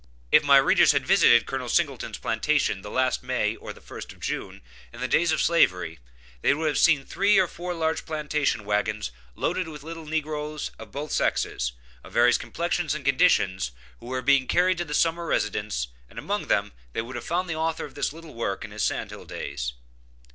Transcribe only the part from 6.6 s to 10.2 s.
have seen three or four large plantation wagons loaded with little